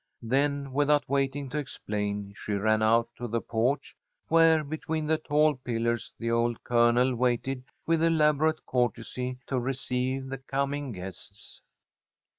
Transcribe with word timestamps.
Then, 0.23 0.73
without 0.73 1.07
waiting 1.07 1.47
to 1.49 1.59
explain, 1.59 2.33
she 2.35 2.53
ran 2.53 2.81
out 2.81 3.09
to 3.17 3.27
the 3.27 3.39
porch, 3.39 3.95
where, 4.29 4.63
between 4.63 5.05
the 5.05 5.19
tall 5.19 5.57
pillars, 5.57 6.11
the 6.17 6.31
old 6.31 6.63
Colonel 6.63 7.13
waited 7.15 7.65
with 7.85 8.01
elaborate 8.01 8.65
courtesy 8.65 9.37
to 9.45 9.59
receive 9.59 10.25
the 10.29 10.39
coming 10.39 10.91
guests. 10.91 11.61